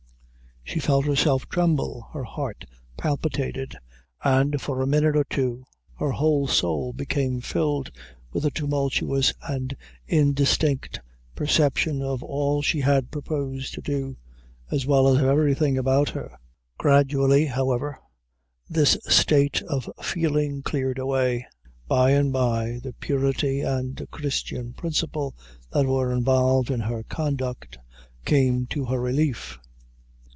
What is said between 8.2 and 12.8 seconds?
with a tumultuous and indistinct! perception of all she